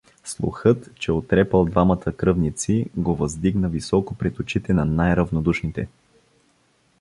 Слухът, 0.23 0.91
че 0.95 1.11
утрепал 1.11 1.65
двамата 1.65 2.11
кръвници, 2.17 2.85
го 2.95 3.15
въздигна 3.15 3.69
високо 3.69 4.15
пред 4.15 4.39
очите 4.39 4.73
на 4.73 4.85
най-равнодушните. 4.85 5.87